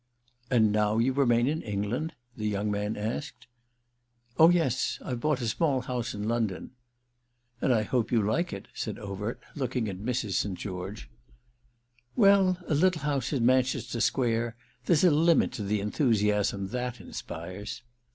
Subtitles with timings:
[0.49, 3.45] "And now you remain in England?" the young man asked.
[4.39, 6.71] "Oh yes; I've bought a small house in London."
[7.61, 10.31] "And I hope you like it," said Overt, looking at Mrs.
[10.31, 10.57] St.
[10.57, 11.07] George.
[12.15, 17.83] "Well, a little house in Manchester Square—there's a limit to the enthusiasm that inspires."